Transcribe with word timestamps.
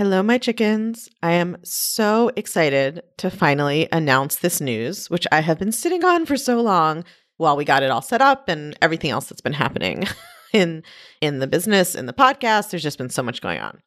Hello, 0.00 0.22
my 0.22 0.38
chickens. 0.38 1.10
I 1.22 1.32
am 1.32 1.58
so 1.62 2.30
excited 2.34 3.02
to 3.18 3.30
finally 3.30 3.86
announce 3.92 4.36
this 4.36 4.58
news, 4.58 5.10
which 5.10 5.26
I 5.30 5.42
have 5.42 5.58
been 5.58 5.72
sitting 5.72 6.02
on 6.06 6.24
for 6.24 6.38
so 6.38 6.62
long 6.62 7.04
while 7.36 7.54
we 7.54 7.66
got 7.66 7.82
it 7.82 7.90
all 7.90 8.00
set 8.00 8.22
up 8.22 8.48
and 8.48 8.74
everything 8.80 9.10
else 9.10 9.26
that's 9.26 9.42
been 9.42 9.52
happening 9.52 10.04
in 10.54 10.84
in 11.20 11.40
the 11.40 11.46
business, 11.46 11.94
in 11.94 12.06
the 12.06 12.14
podcast. 12.14 12.70
There's 12.70 12.82
just 12.82 12.96
been 12.96 13.10
so 13.10 13.22
much 13.22 13.42
going 13.42 13.60
on. 13.60 13.82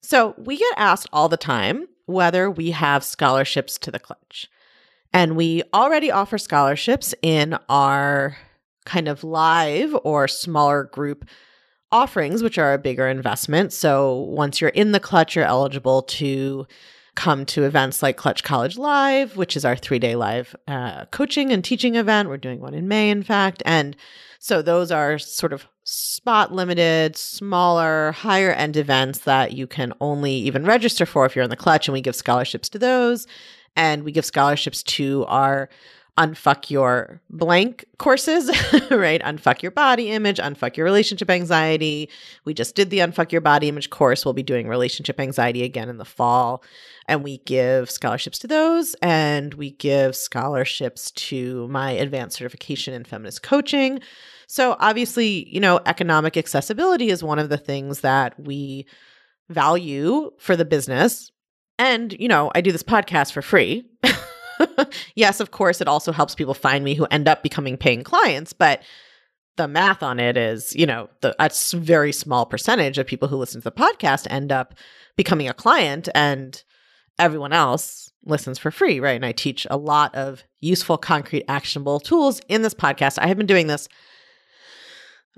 So 0.00 0.36
we 0.38 0.58
get 0.58 0.74
asked 0.76 1.08
all 1.12 1.28
the 1.28 1.36
time 1.36 1.88
whether 2.06 2.48
we 2.48 2.70
have 2.70 3.02
scholarships 3.02 3.78
to 3.78 3.90
the 3.90 3.98
clutch. 3.98 4.46
And 5.12 5.34
we 5.34 5.64
already 5.74 6.12
offer 6.12 6.38
scholarships 6.38 7.16
in 7.20 7.58
our 7.68 8.36
kind 8.84 9.08
of 9.08 9.24
live 9.24 9.92
or 10.04 10.28
smaller 10.28 10.84
group 10.84 11.24
offerings, 11.90 12.42
which 12.42 12.58
are 12.58 12.74
a 12.74 12.78
bigger 12.78 13.08
investment. 13.08 13.72
So 13.72 14.14
once 14.14 14.60
you're 14.60 14.70
in 14.70 14.92
the 14.92 15.00
clutch, 15.00 15.34
you're 15.34 15.44
eligible 15.44 16.02
to 16.02 16.66
come 17.14 17.44
to 17.44 17.64
events 17.64 18.00
like 18.00 18.16
Clutch 18.16 18.44
College 18.44 18.78
Live, 18.78 19.36
which 19.36 19.56
is 19.56 19.64
our 19.64 19.74
three 19.74 19.98
day 19.98 20.14
live 20.14 20.54
uh, 20.68 21.06
coaching 21.06 21.50
and 21.50 21.64
teaching 21.64 21.96
event. 21.96 22.28
We're 22.28 22.36
doing 22.36 22.60
one 22.60 22.74
in 22.74 22.86
May, 22.86 23.10
in 23.10 23.24
fact. 23.24 23.62
And 23.66 23.96
so 24.38 24.62
those 24.62 24.92
are 24.92 25.18
sort 25.18 25.52
of 25.52 25.66
spot 25.82 26.52
limited, 26.52 27.16
smaller, 27.16 28.12
higher 28.12 28.52
end 28.52 28.76
events 28.76 29.20
that 29.20 29.52
you 29.52 29.66
can 29.66 29.92
only 30.00 30.32
even 30.32 30.64
register 30.64 31.04
for 31.04 31.26
if 31.26 31.34
you're 31.34 31.42
in 31.42 31.50
the 31.50 31.56
clutch. 31.56 31.88
And 31.88 31.92
we 31.92 32.00
give 32.00 32.14
scholarships 32.14 32.68
to 32.68 32.78
those. 32.78 33.26
And 33.74 34.04
we 34.04 34.12
give 34.12 34.24
scholarships 34.24 34.82
to 34.84 35.24
our 35.26 35.68
unfuck 36.18 36.68
your 36.68 37.22
blank 37.30 37.84
courses, 37.98 38.48
right? 38.90 39.22
Unfuck 39.22 39.62
your 39.62 39.70
body 39.70 40.10
image, 40.10 40.38
unfuck 40.38 40.76
your 40.76 40.84
relationship 40.84 41.30
anxiety. 41.30 42.10
We 42.44 42.54
just 42.54 42.74
did 42.74 42.90
the 42.90 42.98
unfuck 42.98 43.30
your 43.30 43.40
body 43.40 43.68
image 43.68 43.88
course. 43.90 44.24
We'll 44.24 44.34
be 44.34 44.42
doing 44.42 44.66
relationship 44.66 45.20
anxiety 45.20 45.62
again 45.62 45.88
in 45.88 45.96
the 45.96 46.04
fall. 46.04 46.64
And 47.06 47.22
we 47.22 47.38
give 47.38 47.88
scholarships 47.88 48.40
to 48.40 48.48
those. 48.48 48.94
And 49.00 49.54
we 49.54 49.70
give 49.70 50.16
scholarships 50.16 51.12
to 51.12 51.68
my 51.68 51.92
advanced 51.92 52.36
certification 52.36 52.94
in 52.94 53.04
feminist 53.04 53.44
coaching. 53.44 54.00
So 54.48 54.76
obviously, 54.80 55.48
you 55.48 55.60
know, 55.60 55.80
economic 55.86 56.36
accessibility 56.36 57.10
is 57.10 57.22
one 57.22 57.38
of 57.38 57.48
the 57.48 57.58
things 57.58 58.00
that 58.00 58.38
we 58.40 58.86
value 59.48 60.32
for 60.38 60.56
the 60.56 60.64
business. 60.64 61.30
And, 61.78 62.12
you 62.18 62.26
know, 62.26 62.50
I 62.56 62.60
do 62.60 62.72
this 62.72 62.82
podcast 62.82 63.32
for 63.32 63.42
free. 63.42 63.84
yes, 65.14 65.40
of 65.40 65.50
course, 65.50 65.80
it 65.80 65.88
also 65.88 66.12
helps 66.12 66.34
people 66.34 66.54
find 66.54 66.84
me 66.84 66.94
who 66.94 67.04
end 67.06 67.28
up 67.28 67.42
becoming 67.42 67.76
paying 67.76 68.04
clients, 68.04 68.52
but 68.52 68.82
the 69.56 69.68
math 69.68 70.02
on 70.02 70.20
it 70.20 70.36
is, 70.36 70.74
you 70.74 70.86
know, 70.86 71.08
the, 71.20 71.34
a 71.38 71.50
very 71.76 72.12
small 72.12 72.46
percentage 72.46 72.96
of 72.96 73.06
people 73.06 73.28
who 73.28 73.36
listen 73.36 73.60
to 73.60 73.64
the 73.64 73.72
podcast 73.72 74.26
end 74.30 74.52
up 74.52 74.74
becoming 75.16 75.48
a 75.48 75.54
client 75.54 76.08
and 76.14 76.62
everyone 77.18 77.52
else 77.52 78.12
listens 78.24 78.58
for 78.58 78.70
free, 78.70 79.00
right? 79.00 79.16
And 79.16 79.26
I 79.26 79.32
teach 79.32 79.66
a 79.68 79.76
lot 79.76 80.14
of 80.14 80.44
useful, 80.60 80.96
concrete, 80.96 81.44
actionable 81.48 81.98
tools 81.98 82.40
in 82.48 82.62
this 82.62 82.74
podcast. 82.74 83.18
I 83.18 83.26
have 83.26 83.36
been 83.36 83.46
doing 83.46 83.66
this. 83.66 83.88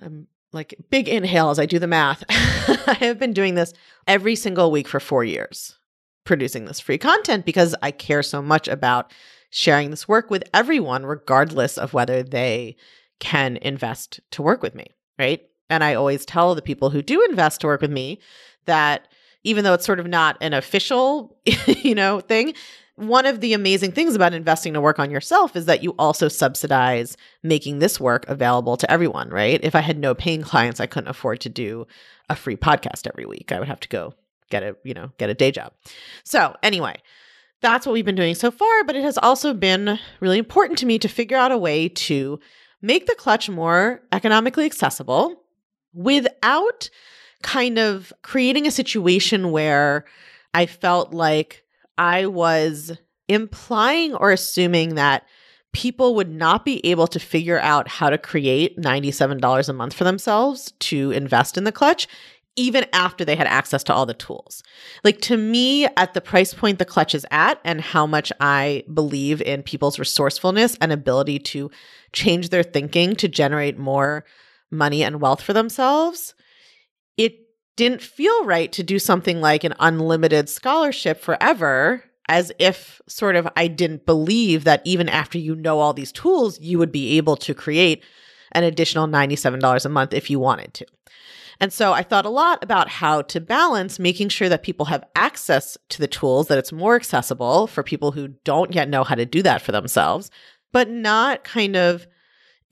I'm 0.00 0.26
like 0.52 0.74
big 0.90 1.08
inhale 1.08 1.50
as 1.50 1.58
I 1.58 1.66
do 1.66 1.78
the 1.78 1.86
math. 1.86 2.22
I 2.28 2.96
have 3.00 3.18
been 3.18 3.32
doing 3.32 3.54
this 3.54 3.72
every 4.06 4.36
single 4.36 4.70
week 4.70 4.88
for 4.88 5.00
four 5.00 5.24
years 5.24 5.78
producing 6.24 6.64
this 6.64 6.80
free 6.80 6.98
content 6.98 7.44
because 7.44 7.74
I 7.82 7.90
care 7.90 8.22
so 8.22 8.42
much 8.42 8.68
about 8.68 9.12
sharing 9.50 9.90
this 9.90 10.08
work 10.08 10.30
with 10.30 10.44
everyone, 10.54 11.04
regardless 11.04 11.76
of 11.76 11.92
whether 11.92 12.22
they 12.22 12.76
can 13.18 13.56
invest 13.58 14.20
to 14.32 14.42
work 14.42 14.62
with 14.62 14.74
me, 14.74 14.86
right? 15.18 15.42
And 15.68 15.84
I 15.84 15.94
always 15.94 16.24
tell 16.24 16.54
the 16.54 16.62
people 16.62 16.90
who 16.90 17.02
do 17.02 17.24
invest 17.24 17.60
to 17.60 17.66
work 17.66 17.80
with 17.80 17.90
me 17.90 18.20
that 18.66 19.08
even 19.44 19.64
though 19.64 19.74
it's 19.74 19.86
sort 19.86 20.00
of 20.00 20.06
not 20.06 20.36
an 20.40 20.52
official, 20.52 21.38
you 21.66 21.94
know, 21.94 22.20
thing, 22.20 22.54
one 22.96 23.24
of 23.24 23.40
the 23.40 23.54
amazing 23.54 23.92
things 23.92 24.14
about 24.14 24.34
investing 24.34 24.74
to 24.74 24.80
work 24.80 24.98
on 24.98 25.10
yourself 25.10 25.56
is 25.56 25.64
that 25.64 25.82
you 25.82 25.94
also 25.98 26.28
subsidize 26.28 27.16
making 27.42 27.78
this 27.78 27.98
work 27.98 28.28
available 28.28 28.76
to 28.76 28.90
everyone, 28.90 29.30
right? 29.30 29.58
If 29.62 29.74
I 29.74 29.80
had 29.80 29.98
no 29.98 30.14
paying 30.14 30.42
clients, 30.42 30.80
I 30.80 30.86
couldn't 30.86 31.08
afford 31.08 31.40
to 31.40 31.48
do 31.48 31.86
a 32.28 32.36
free 32.36 32.56
podcast 32.56 33.06
every 33.06 33.24
week. 33.24 33.52
I 33.52 33.58
would 33.58 33.68
have 33.68 33.80
to 33.80 33.88
go 33.88 34.14
get 34.50 34.62
a, 34.62 34.76
you 34.84 34.94
know, 34.94 35.10
get 35.18 35.30
a 35.30 35.34
day 35.34 35.50
job. 35.50 35.72
So, 36.24 36.56
anyway, 36.62 36.96
that's 37.60 37.86
what 37.86 37.92
we've 37.92 38.04
been 38.04 38.14
doing 38.14 38.34
so 38.34 38.50
far, 38.50 38.84
but 38.84 38.96
it 38.96 39.02
has 39.02 39.18
also 39.18 39.54
been 39.54 39.98
really 40.20 40.38
important 40.38 40.78
to 40.80 40.86
me 40.86 40.98
to 40.98 41.08
figure 41.08 41.36
out 41.36 41.52
a 41.52 41.58
way 41.58 41.88
to 41.88 42.38
make 42.82 43.06
the 43.06 43.14
clutch 43.14 43.48
more 43.48 44.02
economically 44.12 44.64
accessible 44.64 45.42
without 45.92 46.88
kind 47.42 47.78
of 47.78 48.12
creating 48.22 48.66
a 48.66 48.70
situation 48.70 49.50
where 49.50 50.04
I 50.54 50.66
felt 50.66 51.12
like 51.12 51.64
I 51.98 52.26
was 52.26 52.96
implying 53.28 54.14
or 54.14 54.32
assuming 54.32 54.96
that 54.96 55.24
people 55.72 56.14
would 56.16 56.30
not 56.30 56.64
be 56.64 56.84
able 56.84 57.06
to 57.06 57.20
figure 57.20 57.60
out 57.60 57.86
how 57.86 58.10
to 58.10 58.18
create 58.18 58.76
$97 58.78 59.68
a 59.68 59.72
month 59.72 59.94
for 59.94 60.04
themselves 60.04 60.72
to 60.80 61.12
invest 61.12 61.56
in 61.56 61.64
the 61.64 61.72
clutch 61.72 62.08
even 62.56 62.84
after 62.92 63.24
they 63.24 63.36
had 63.36 63.46
access 63.46 63.82
to 63.84 63.94
all 63.94 64.06
the 64.06 64.14
tools. 64.14 64.62
Like 65.04 65.20
to 65.22 65.36
me, 65.36 65.86
at 65.96 66.14
the 66.14 66.20
price 66.20 66.52
point 66.52 66.78
the 66.78 66.84
clutch 66.84 67.14
is 67.14 67.26
at, 67.30 67.60
and 67.64 67.80
how 67.80 68.06
much 68.06 68.32
I 68.40 68.84
believe 68.92 69.40
in 69.42 69.62
people's 69.62 69.98
resourcefulness 69.98 70.76
and 70.80 70.92
ability 70.92 71.38
to 71.38 71.70
change 72.12 72.48
their 72.48 72.62
thinking 72.62 73.16
to 73.16 73.28
generate 73.28 73.78
more 73.78 74.24
money 74.70 75.02
and 75.02 75.20
wealth 75.20 75.42
for 75.42 75.52
themselves, 75.52 76.34
it 77.16 77.38
didn't 77.76 78.02
feel 78.02 78.44
right 78.44 78.70
to 78.72 78.82
do 78.82 78.98
something 78.98 79.40
like 79.40 79.64
an 79.64 79.74
unlimited 79.78 80.48
scholarship 80.48 81.20
forever. 81.20 82.04
As 82.28 82.52
if 82.60 83.00
sort 83.08 83.34
of 83.34 83.48
I 83.56 83.66
didn't 83.66 84.06
believe 84.06 84.62
that 84.62 84.82
even 84.84 85.08
after 85.08 85.36
you 85.36 85.56
know 85.56 85.80
all 85.80 85.92
these 85.92 86.12
tools, 86.12 86.60
you 86.60 86.78
would 86.78 86.92
be 86.92 87.16
able 87.16 87.34
to 87.38 87.54
create 87.54 88.04
an 88.52 88.64
additional 88.64 89.06
$97 89.06 89.84
a 89.84 89.88
month 89.88 90.12
if 90.12 90.30
you 90.30 90.38
wanted 90.38 90.74
to. 90.74 90.86
And 91.60 91.72
so 91.72 91.92
I 91.92 92.02
thought 92.02 92.24
a 92.24 92.30
lot 92.30 92.64
about 92.64 92.88
how 92.88 93.20
to 93.22 93.40
balance 93.40 93.98
making 93.98 94.30
sure 94.30 94.48
that 94.48 94.62
people 94.62 94.86
have 94.86 95.04
access 95.14 95.76
to 95.90 95.98
the 95.98 96.08
tools, 96.08 96.48
that 96.48 96.56
it's 96.56 96.72
more 96.72 96.96
accessible 96.96 97.66
for 97.66 97.82
people 97.82 98.12
who 98.12 98.28
don't 98.44 98.74
yet 98.74 98.88
know 98.88 99.04
how 99.04 99.14
to 99.14 99.26
do 99.26 99.42
that 99.42 99.60
for 99.60 99.70
themselves, 99.70 100.30
but 100.72 100.88
not 100.88 101.44
kind 101.44 101.76
of 101.76 102.06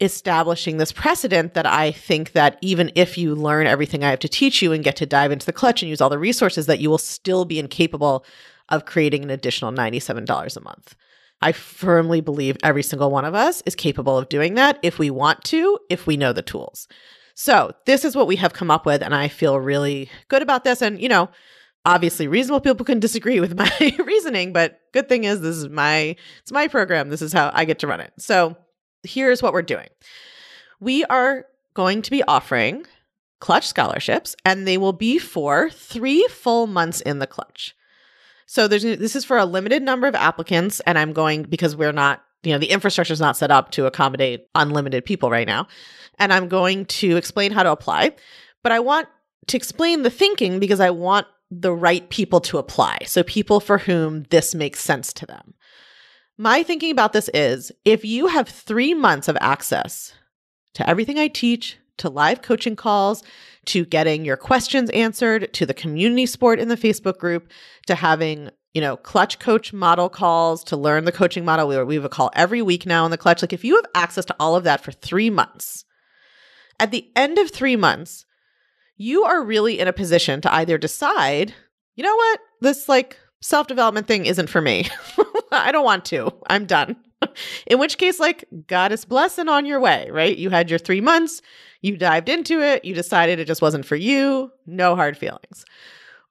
establishing 0.01 0.79
this 0.79 0.93
precedent 0.93 1.55
that 1.55 1.67
I 1.67 1.91
think 1.91 2.33
that 2.33 2.57
even 2.63 2.91
if 2.95 3.19
you 3.19 3.35
learn 3.35 3.67
everything 3.67 4.05
I 4.05 4.11
have 4.11 4.21
to 4.21 4.29
teach 4.29 4.63
you 4.63 4.73
and 4.73 4.85
get 4.85 4.97
to 4.97 5.07
dive 5.07 5.33
into 5.33 5.45
the 5.45 5.53
clutch 5.53 5.83
and 5.83 5.91
use 5.91 6.01
all 6.01 6.09
the 6.09 6.19
resources, 6.19 6.67
that 6.67 6.79
you 6.79 6.89
will 6.89 6.99
still 6.99 7.45
be 7.45 7.59
incapable 7.59 8.25
of 8.69 8.87
creating 8.87 9.25
an 9.25 9.31
additional 9.31 9.73
$97 9.73 10.57
a 10.57 10.61
month. 10.61 10.95
I 11.41 11.53
firmly 11.53 12.21
believe 12.21 12.57
every 12.63 12.83
single 12.83 13.11
one 13.11 13.25
of 13.25 13.35
us 13.35 13.63
is 13.65 13.75
capable 13.75 14.19
of 14.19 14.29
doing 14.29 14.55
that 14.55 14.79
if 14.83 14.99
we 14.99 15.11
want 15.11 15.45
to, 15.45 15.79
if 15.89 16.07
we 16.07 16.17
know 16.17 16.33
the 16.33 16.43
tools. 16.43 16.89
So, 17.35 17.73
this 17.87 18.05
is 18.05 18.17
what 18.17 18.27
we 18.27 18.35
have 18.37 18.53
come 18.53 18.71
up 18.71 18.85
with, 18.85 19.01
and 19.01 19.15
I 19.15 19.29
feel 19.29 19.61
really 19.61 20.11
good 20.27 20.43
about 20.43 20.65
this. 20.65 20.83
And, 20.83 21.01
you 21.01 21.09
know, 21.09 21.29
obviously 21.85 22.27
reasonable 22.27 22.61
people 22.61 22.85
can 22.85 22.99
disagree 22.99 23.39
with 23.39 23.57
my 23.59 23.97
reasoning, 24.05 24.53
but 24.53 24.81
good 24.93 25.09
thing 25.09 25.23
is 25.25 25.41
this 25.41 25.57
is 25.57 25.69
my 25.69 26.17
it's 26.43 26.51
my 26.51 26.67
program. 26.67 27.11
This 27.11 27.23
is 27.23 27.33
how 27.33 27.53
I 27.55 27.65
get 27.65 27.79
to 27.81 27.87
run 27.87 28.01
it. 28.01 28.13
So, 28.19 28.57
here's 29.05 29.41
what 29.43 29.53
we're 29.53 29.63
doing. 29.63 29.89
We 30.81 31.05
are 31.05 31.47
going 31.75 32.03
to 32.03 32.11
be 32.11 32.25
offering 32.25 32.85
clutch 33.41 33.69
scholarships 33.69 34.35
and 34.45 34.67
they 34.67 34.77
will 34.77 34.93
be 34.93 35.17
for 35.19 35.71
3 35.71 36.27
full 36.29 36.67
months 36.67 37.01
in 37.03 37.21
the 37.21 37.27
clutch. 37.29 37.77
So 38.49 38.67
there's 38.67 38.83
this 38.83 39.15
is 39.15 39.27
for 39.27 39.37
a 39.37 39.45
limited 39.45 39.83
number 39.83 40.07
of 40.07 40.15
applicants 40.15 40.81
and 40.81 40.99
I'm 40.99 41.13
going 41.13 41.43
because 41.43 41.77
we're 41.77 41.93
not, 41.93 42.25
you 42.43 42.51
know, 42.51 42.59
the 42.59 42.71
infrastructure 42.71 43.13
is 43.13 43.21
not 43.21 43.37
set 43.37 43.51
up 43.51 43.71
to 43.73 43.85
accommodate 43.85 44.49
unlimited 44.55 45.05
people 45.05 45.31
right 45.31 45.47
now 45.47 45.69
and 46.19 46.33
I'm 46.33 46.49
going 46.49 46.87
to 46.87 47.19
explain 47.19 47.53
how 47.53 47.63
to 47.63 47.71
apply. 47.71 48.17
But 48.63 48.73
I 48.73 48.81
want 48.81 49.07
to 49.49 49.57
explain 49.59 50.03
the 50.03 50.11
thinking 50.11 50.61
because 50.61 50.81
I 50.81 50.89
want 50.89 51.27
the 51.51 51.75
right 51.75 52.09
people 52.09 52.41
to 52.41 52.57
apply. 52.57 53.01
So, 53.05 53.23
people 53.23 53.61
for 53.61 53.79
whom 53.79 54.25
this 54.31 54.55
makes 54.55 54.81
sense 54.81 55.13
to 55.15 55.27
them. 55.27 55.55
My 56.39 56.63
thinking 56.63 56.91
about 56.91 57.13
this 57.13 57.29
is 57.35 57.71
if 57.85 58.05
you 58.05 58.29
have 58.29 58.49
three 58.49 58.95
months 58.95 59.29
of 59.29 59.37
access 59.43 60.15
to 60.75 60.89
everything 60.89 61.19
I 61.19 61.29
teach, 61.29 61.77
to 61.99 62.09
live 62.09 62.43
coaching 62.43 62.77
calls, 62.77 63.23
to 63.67 63.85
getting 63.85 64.25
your 64.25 64.37
questions 64.37 64.91
answered, 64.91 65.53
to 65.55 65.67
the 65.67 65.75
community 65.75 66.27
support 66.27 66.59
in 66.59 66.69
the 66.69 66.77
Facebook 66.77 67.19
group, 67.19 67.51
to 67.87 67.95
having 67.95 68.51
you 68.75 68.81
know, 68.81 68.97
clutch 68.97 69.39
coach 69.39 69.73
model 69.73 70.09
calls 70.09 70.63
to 70.63 70.77
learn 70.77 71.05
the 71.05 71.13
coaching 71.13 71.45
model. 71.45 71.67
We, 71.67 71.83
we 71.83 71.95
have 71.95 72.05
a 72.05 72.09
call 72.09 72.31
every 72.35 72.63
week 72.63 72.87
now 72.87 73.05
in 73.05 73.11
the 73.11 73.19
clutch. 73.19 73.43
Like, 73.43 73.53
if 73.53 73.65
you 73.65 73.77
have 73.77 73.87
access 73.95 74.25
to 74.27 74.37
all 74.39 74.55
of 74.55 74.65
that 74.65 74.83
for 74.83 74.93
three 74.93 75.31
months, 75.31 75.85
at 76.79 76.91
the 76.91 77.11
end 77.17 77.39
of 77.39 77.51
three 77.51 77.77
months, 77.77 78.25
you 78.97 79.25
are 79.25 79.43
really 79.43 79.79
in 79.79 79.89
a 79.89 79.93
position 79.93 80.41
to 80.43 80.55
either 80.55 80.79
decide, 80.79 81.55
you 81.95 82.05
know 82.05 82.15
what, 82.15 82.41
this 82.61 82.89
like 82.89 83.19
self 83.41 83.67
development 83.67 84.07
thing 84.07 84.27
isn't 84.27 84.49
for 84.49 84.61
me. 84.61 84.87
I 85.53 85.73
don't 85.73 85.85
want 85.85 86.05
to. 86.07 86.31
I'm 86.49 86.67
done. 86.67 86.97
in 87.67 87.79
which 87.79 87.99
case, 87.99 88.21
like, 88.21 88.45
God 88.67 88.93
is 88.93 89.05
blessing 89.05 89.49
on 89.49 89.67
your 89.67 89.81
way, 89.81 90.09
right? 90.11 90.37
You 90.37 90.51
had 90.51 90.71
your 90.71 90.79
three 90.79 91.01
months, 91.01 91.43
you 91.83 91.97
dived 91.97 92.29
into 92.29 92.61
it, 92.61 92.85
you 92.85 92.95
decided 92.95 93.39
it 93.39 93.47
just 93.47 93.63
wasn't 93.63 93.87
for 93.87 93.97
you, 93.97 94.51
no 94.67 94.97
hard 94.97 95.17
feelings. 95.17 95.65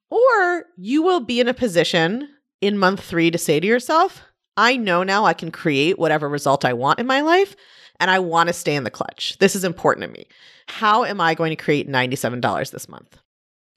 Or 0.10 0.66
you 0.78 1.04
will 1.04 1.20
be 1.20 1.40
in 1.40 1.48
a 1.48 1.54
position 1.54 2.30
in 2.62 2.78
month 2.78 3.02
three 3.02 3.32
to 3.32 3.38
say 3.38 3.60
to 3.60 3.68
yourself, 3.68 4.24
I 4.56 4.76
know 4.76 5.04
now 5.04 5.26
I 5.26 5.34
can 5.34 5.52
create 5.52 6.00
whatever 6.00 6.28
result 6.28 6.66
I 6.66 6.74
want 6.74 7.00
in 7.00 7.06
my 7.06 7.22
life, 7.22 7.56
and 8.00 8.10
I 8.10 8.20
want 8.20 8.48
to 8.48 8.54
stay 8.54 8.76
in 8.76 8.84
the 8.84 8.92
clutch. 8.92 9.38
This 9.40 9.56
is 9.56 9.64
important 9.64 10.06
to 10.06 10.12
me. 10.12 10.28
How 10.68 11.04
am 11.04 11.22
I 11.22 11.36
going 11.36 11.52
to 11.52 11.64
create 11.64 11.88
$97 11.88 12.72
this 12.72 12.90
month? 12.90 13.18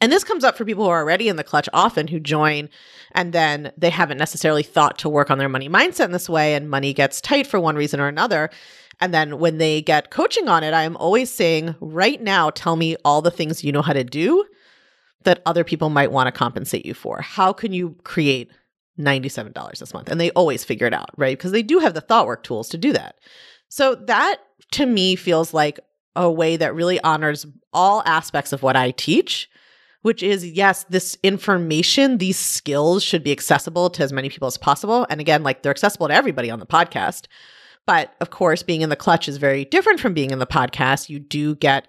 And 0.01 0.11
this 0.11 0.25
comes 0.25 0.45
up 0.45 0.57
for 0.57 0.65
people 0.65 0.85
who 0.85 0.91
are 0.91 1.01
already 1.01 1.29
in 1.29 1.37
the 1.37 1.45
clutch 1.45 1.69
often 1.75 2.09
who 2.09 2.19
join 2.21 2.71
and 3.13 3.33
then 3.33 3.73
they 3.77 3.91
haven't 3.91 4.17
necessarily 4.19 4.63
thought 4.63 4.99
to 4.99 5.11
work 5.11 5.31
on 5.31 5.37
their 5.37 5.49
money 5.49 5.69
mindset 5.69 6.07
in 6.07 6.13
this 6.13 6.29
way 6.29 6.55
and 6.55 6.71
money 6.71 6.95
gets 6.95 7.21
tight 7.21 7.47
for 7.47 7.61
one 7.61 7.77
reason 7.77 8.01
or 8.01 8.09
another. 8.09 8.49
And 9.01 9.15
then 9.15 9.39
when 9.39 9.59
they 9.59 9.83
get 9.83 10.11
coaching 10.11 10.49
on 10.49 10.63
it, 10.63 10.75
I 10.75 10.83
am 10.83 10.97
always 10.97 11.31
saying, 11.31 11.75
right 11.81 12.21
now, 12.21 12.51
tell 12.51 12.77
me 12.77 12.97
all 13.05 13.23
the 13.23 13.31
things 13.31 13.65
you 13.65 13.73
know 13.73 13.83
how 13.83 13.93
to 13.93 14.05
do 14.05 14.45
that 15.25 15.43
other 15.47 15.65
people 15.65 15.91
might 15.91 16.13
want 16.13 16.27
to 16.27 16.33
compensate 16.33 16.85
you 16.85 16.95
for. 16.95 17.21
How 17.21 17.53
can 17.53 17.73
you 17.73 17.97
create 18.05 18.51
$97 18.99 19.79
this 19.79 19.95
month? 19.95 20.09
And 20.09 20.21
they 20.21 20.31
always 20.33 20.65
figure 20.65 20.87
it 20.87 20.95
out, 20.95 21.11
right? 21.17 21.37
Because 21.37 21.53
they 21.53 21.63
do 21.63 21.79
have 21.79 21.95
the 21.95 22.01
thought 22.01 22.27
work 22.27 22.43
tools 22.43 22.69
to 22.71 22.79
do 22.79 22.93
that. 22.93 23.17
So 23.69 23.95
that 23.95 24.37
to 24.73 24.87
me 24.87 25.17
feels 25.17 25.55
like 25.55 25.81
a 26.17 26.31
way 26.31 26.57
that 26.57 26.75
really 26.75 27.01
honors 27.03 27.47
all 27.73 28.03
aspects 28.05 28.53
of 28.53 28.63
what 28.63 28.77
I 28.77 28.91
teach 28.91 29.49
which 30.03 30.23
is 30.23 30.47
yes, 30.47 30.85
this 30.85 31.17
information, 31.23 32.19
these 32.19 32.39
skills 32.39 33.03
should 33.03 33.23
be 33.23 33.33
accessible 33.33 33.91
to 33.91 34.03
as 34.03 34.13
many 34.13 34.29
people 34.29 34.49
as 34.49 34.57
possible. 34.57 35.07
And 35.11 35.21
again, 35.21 35.43
like 35.43 35.63
they're 35.63 35.71
accessible 35.71 36.09
to 36.09 36.15
everybody 36.15 36.51
on 36.51 36.59
the 36.59 36.67
podcast. 36.67 37.27
But 37.91 38.15
of 38.21 38.31
course, 38.31 38.63
being 38.63 38.83
in 38.83 38.89
the 38.89 38.95
clutch 38.95 39.29
is 39.29 39.37
very 39.39 39.65
different 39.65 39.99
from 39.99 40.15
being 40.15 40.31
in 40.31 40.39
the 40.39 40.47
podcast. 40.47 41.09
You 41.09 41.19
do 41.19 41.57
get 41.57 41.89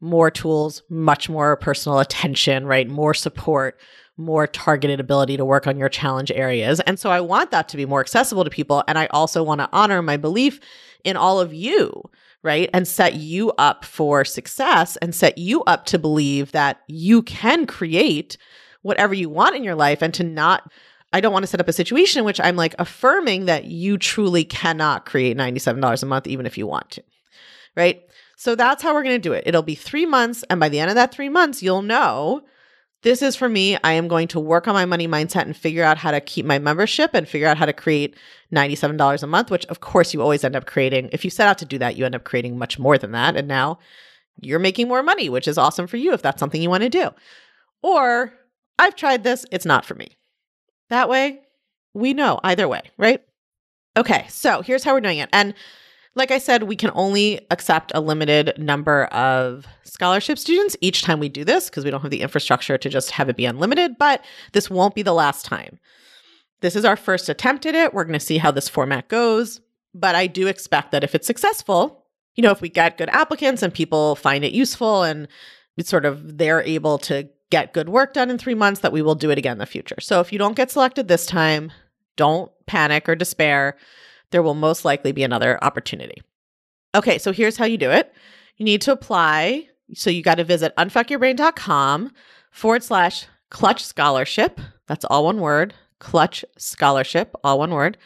more 0.00 0.30
tools, 0.30 0.84
much 0.88 1.28
more 1.28 1.56
personal 1.56 1.98
attention, 1.98 2.66
right? 2.66 2.88
More 2.88 3.14
support, 3.14 3.80
more 4.16 4.46
targeted 4.46 5.00
ability 5.00 5.36
to 5.38 5.44
work 5.44 5.66
on 5.66 5.76
your 5.76 5.88
challenge 5.88 6.30
areas. 6.30 6.78
And 6.78 7.00
so 7.00 7.10
I 7.10 7.20
want 7.20 7.50
that 7.50 7.68
to 7.70 7.76
be 7.76 7.84
more 7.84 7.98
accessible 7.98 8.44
to 8.44 8.50
people. 8.50 8.84
And 8.86 8.96
I 8.96 9.06
also 9.06 9.42
want 9.42 9.60
to 9.60 9.68
honor 9.72 10.02
my 10.02 10.16
belief 10.16 10.60
in 11.02 11.16
all 11.16 11.40
of 11.40 11.52
you 11.52 12.08
right? 12.42 12.70
And 12.72 12.88
set 12.88 13.16
you 13.16 13.52
up 13.58 13.84
for 13.84 14.24
success 14.24 14.96
and 14.98 15.14
set 15.14 15.36
you 15.36 15.62
up 15.64 15.84
to 15.86 15.98
believe 15.98 16.52
that 16.52 16.80
you 16.86 17.22
can 17.22 17.66
create 17.66 18.38
whatever 18.80 19.12
you 19.12 19.28
want 19.28 19.56
in 19.56 19.62
your 19.62 19.74
life 19.74 20.00
and 20.00 20.14
to 20.14 20.24
not 20.24 20.70
I 21.12 21.20
don't 21.20 21.32
want 21.32 21.42
to 21.42 21.46
set 21.46 21.60
up 21.60 21.68
a 21.68 21.72
situation 21.72 22.20
in 22.20 22.24
which 22.24 22.40
I'm 22.40 22.56
like 22.56 22.74
affirming 22.78 23.46
that 23.46 23.64
you 23.64 23.98
truly 23.98 24.44
cannot 24.44 25.06
create 25.06 25.36
$97 25.36 26.02
a 26.02 26.06
month 26.06 26.26
even 26.26 26.46
if 26.46 26.56
you 26.56 26.66
want 26.66 26.90
to. 26.92 27.02
Right? 27.76 28.02
So 28.36 28.54
that's 28.54 28.82
how 28.82 28.94
we're 28.94 29.02
going 29.02 29.20
to 29.20 29.28
do 29.28 29.32
it. 29.32 29.44
It'll 29.46 29.62
be 29.62 29.74
3 29.74 30.06
months 30.06 30.44
and 30.50 30.60
by 30.60 30.68
the 30.68 30.80
end 30.80 30.90
of 30.90 30.94
that 30.96 31.12
3 31.12 31.28
months 31.28 31.62
you'll 31.62 31.82
know 31.82 32.42
this 33.02 33.22
is 33.22 33.34
for 33.34 33.48
me. 33.48 33.78
I 33.82 33.92
am 33.92 34.08
going 34.08 34.28
to 34.28 34.40
work 34.40 34.68
on 34.68 34.74
my 34.74 34.84
money 34.84 35.08
mindset 35.08 35.42
and 35.42 35.56
figure 35.56 35.84
out 35.84 35.96
how 35.96 36.10
to 36.10 36.20
keep 36.20 36.44
my 36.44 36.58
membership 36.58 37.12
and 37.14 37.26
figure 37.26 37.48
out 37.48 37.56
how 37.56 37.64
to 37.64 37.72
create 37.72 38.14
$97 38.52 39.22
a 39.22 39.26
month, 39.26 39.50
which 39.50 39.64
of 39.66 39.80
course 39.80 40.12
you 40.12 40.20
always 40.20 40.44
end 40.44 40.54
up 40.54 40.66
creating. 40.66 41.08
If 41.12 41.24
you 41.24 41.30
set 41.30 41.48
out 41.48 41.58
to 41.58 41.64
do 41.64 41.78
that, 41.78 41.96
you 41.96 42.04
end 42.04 42.14
up 42.14 42.24
creating 42.24 42.58
much 42.58 42.78
more 42.78 42.98
than 42.98 43.12
that. 43.12 43.36
And 43.36 43.48
now 43.48 43.78
you're 44.38 44.58
making 44.58 44.88
more 44.88 45.02
money, 45.02 45.30
which 45.30 45.48
is 45.48 45.56
awesome 45.56 45.86
for 45.86 45.96
you 45.96 46.12
if 46.12 46.20
that's 46.20 46.40
something 46.40 46.60
you 46.60 46.68
want 46.68 46.82
to 46.82 46.90
do. 46.90 47.10
Or 47.82 48.34
I've 48.78 48.96
tried 48.96 49.24
this, 49.24 49.46
it's 49.50 49.64
not 49.64 49.86
for 49.86 49.94
me. 49.94 50.18
That 50.90 51.08
way, 51.08 51.40
we 51.94 52.14
know 52.14 52.38
either 52.44 52.68
way, 52.68 52.82
right? 52.98 53.22
Okay, 53.96 54.26
so 54.28 54.62
here's 54.62 54.84
how 54.84 54.92
we're 54.94 55.00
doing 55.00 55.18
it. 55.18 55.28
And 55.32 55.54
like 56.14 56.30
I 56.30 56.38
said, 56.38 56.64
we 56.64 56.76
can 56.76 56.90
only 56.94 57.46
accept 57.50 57.92
a 57.94 58.00
limited 58.00 58.54
number 58.58 59.04
of 59.06 59.66
scholarship 59.84 60.38
students 60.38 60.76
each 60.80 61.02
time 61.02 61.20
we 61.20 61.28
do 61.28 61.44
this 61.44 61.70
because 61.70 61.84
we 61.84 61.90
don't 61.90 62.02
have 62.02 62.10
the 62.10 62.22
infrastructure 62.22 62.76
to 62.76 62.88
just 62.88 63.12
have 63.12 63.28
it 63.28 63.36
be 63.36 63.46
unlimited, 63.46 63.96
but 63.98 64.24
this 64.52 64.68
won't 64.68 64.94
be 64.94 65.02
the 65.02 65.14
last 65.14 65.44
time. 65.44 65.78
This 66.60 66.76
is 66.76 66.84
our 66.84 66.96
first 66.96 67.28
attempt 67.28 67.66
at 67.66 67.74
it. 67.74 67.94
We're 67.94 68.04
going 68.04 68.18
to 68.18 68.24
see 68.24 68.38
how 68.38 68.50
this 68.50 68.68
format 68.68 69.08
goes, 69.08 69.60
but 69.94 70.14
I 70.14 70.26
do 70.26 70.46
expect 70.46 70.92
that 70.92 71.04
if 71.04 71.14
it's 71.14 71.26
successful, 71.26 72.04
you 72.34 72.42
know, 72.42 72.50
if 72.50 72.60
we 72.60 72.68
get 72.68 72.98
good 72.98 73.08
applicants 73.10 73.62
and 73.62 73.72
people 73.72 74.16
find 74.16 74.44
it 74.44 74.52
useful 74.52 75.02
and 75.02 75.28
sort 75.82 76.04
of 76.04 76.36
they're 76.36 76.62
able 76.62 76.98
to 76.98 77.28
get 77.50 77.72
good 77.72 77.88
work 77.88 78.14
done 78.14 78.30
in 78.30 78.38
3 78.38 78.54
months 78.54 78.80
that 78.80 78.92
we 78.92 79.02
will 79.02 79.14
do 79.14 79.30
it 79.30 79.38
again 79.38 79.52
in 79.52 79.58
the 79.58 79.66
future. 79.66 80.00
So 80.00 80.20
if 80.20 80.32
you 80.32 80.38
don't 80.38 80.56
get 80.56 80.70
selected 80.70 81.08
this 81.08 81.26
time, 81.26 81.72
don't 82.16 82.50
panic 82.66 83.08
or 83.08 83.14
despair 83.14 83.76
there 84.30 84.42
will 84.42 84.54
most 84.54 84.84
likely 84.84 85.12
be 85.12 85.22
another 85.22 85.62
opportunity. 85.62 86.22
Okay, 86.94 87.18
so 87.18 87.32
here's 87.32 87.56
how 87.56 87.64
you 87.64 87.78
do 87.78 87.90
it. 87.90 88.12
You 88.56 88.64
need 88.64 88.80
to 88.82 88.92
apply. 88.92 89.68
So 89.94 90.10
you 90.10 90.22
got 90.22 90.36
to 90.36 90.44
visit 90.44 90.74
unfuckyourbrain.com 90.76 92.12
forward 92.50 92.82
slash 92.82 93.26
clutch 93.50 93.84
scholarship. 93.84 94.60
That's 94.86 95.04
all 95.04 95.24
one 95.24 95.40
word, 95.40 95.74
clutch 95.98 96.44
scholarship, 96.56 97.34
all 97.42 97.58
one 97.58 97.72
word. 97.72 97.98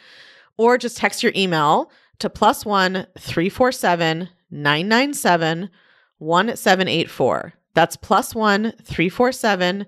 Or 0.57 0.77
just 0.77 0.97
text 0.97 1.21
your 1.21 1.33
email 1.35 1.91
to 2.19 2.29
plus 2.29 2.65
one 2.65 3.05
347 3.17 4.29
997 4.51 5.69
1784. 6.17 7.53
That's 7.75 7.95
plus 7.95 8.33
one 8.33 8.73
347 8.83 9.85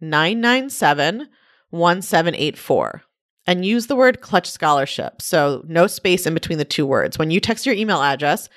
997 0.00 1.28
1784 1.70 3.02
and 3.46 3.64
use 3.64 3.86
the 3.86 3.96
word 3.96 4.20
clutch 4.20 4.48
scholarship. 4.50 5.20
So 5.20 5.64
no 5.66 5.86
space 5.86 6.26
in 6.26 6.34
between 6.34 6.58
the 6.58 6.64
two 6.64 6.86
words. 6.86 7.18
When 7.18 7.30
you 7.30 7.40
text 7.40 7.66
your 7.66 7.74
email 7.74 8.02
address 8.02 8.48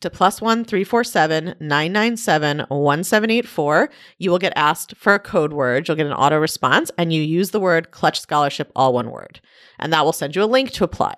to 0.00 0.10
plus 0.10 0.40
one 0.40 0.64
three 0.64 0.84
four 0.84 1.04
seven 1.04 1.54
nine 1.60 1.92
nine 1.92 2.16
seven 2.16 2.60
one 2.68 3.02
seven 3.02 3.30
eight 3.30 3.48
four, 3.48 3.90
you 4.18 4.30
will 4.30 4.38
get 4.38 4.52
asked 4.56 4.94
for 4.96 5.14
a 5.14 5.18
code 5.18 5.52
word. 5.52 5.88
You'll 5.88 5.96
get 5.96 6.06
an 6.06 6.12
auto 6.12 6.38
response 6.38 6.90
and 6.96 7.12
you 7.12 7.22
use 7.22 7.50
the 7.50 7.60
word 7.60 7.90
clutch 7.90 8.20
scholarship, 8.20 8.70
all 8.76 8.94
one 8.94 9.10
word. 9.10 9.40
And 9.78 9.92
that 9.92 10.04
will 10.04 10.12
send 10.12 10.36
you 10.36 10.42
a 10.42 10.44
link 10.44 10.70
to 10.72 10.84
apply. 10.84 11.14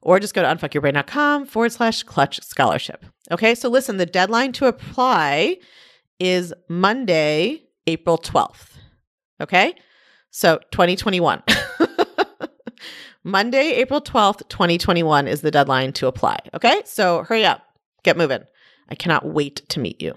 Or 0.00 0.20
just 0.20 0.34
go 0.34 0.42
to 0.42 0.48
unfuckyourbrain.com 0.48 1.46
forward 1.46 1.72
slash 1.72 2.02
clutch 2.02 2.40
scholarship. 2.42 3.06
Okay, 3.30 3.54
so 3.54 3.68
listen, 3.68 3.96
the 3.96 4.04
deadline 4.04 4.52
to 4.52 4.66
apply 4.66 5.56
is 6.18 6.52
Monday, 6.68 7.62
April 7.86 8.18
12th. 8.18 8.78
Okay, 9.40 9.74
so 10.30 10.58
2021. 10.70 11.42
Monday, 13.24 13.72
April 13.76 14.02
12th, 14.02 14.46
2021 14.50 15.26
is 15.26 15.40
the 15.40 15.50
deadline 15.50 15.94
to 15.94 16.06
apply. 16.06 16.38
Okay. 16.52 16.82
So 16.84 17.22
hurry 17.22 17.46
up, 17.46 17.62
get 18.02 18.18
moving. 18.18 18.42
I 18.90 18.94
cannot 18.94 19.26
wait 19.26 19.66
to 19.70 19.80
meet 19.80 20.00
you. 20.00 20.14